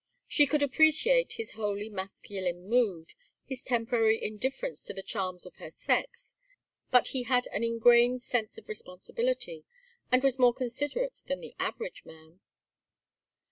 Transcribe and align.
She 0.27 0.47
could 0.47 0.63
appreciate 0.63 1.33
his 1.33 1.51
wholly 1.51 1.87
masculine 1.87 2.67
mood, 2.67 3.13
his 3.45 3.61
temporary 3.63 4.19
indifference 4.19 4.83
to 4.85 4.95
the 4.95 5.03
charms 5.03 5.45
of 5.45 5.57
her 5.57 5.69
sex, 5.69 6.33
but 6.89 7.09
he 7.09 7.21
had 7.21 7.45
an 7.51 7.63
ingrained 7.63 8.23
sense 8.23 8.57
of 8.57 8.67
responsibility, 8.67 9.63
and 10.11 10.23
was 10.23 10.39
more 10.39 10.55
considerate 10.55 11.21
than 11.27 11.39
the 11.39 11.53
average 11.59 12.03
man. 12.03 12.39